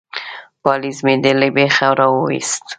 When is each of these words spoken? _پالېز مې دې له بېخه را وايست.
_پالېز 0.61 0.97
مې 1.05 1.15
دې 1.23 1.31
له 1.39 1.47
بېخه 1.55 1.87
را 1.99 2.07
وايست. 2.11 2.63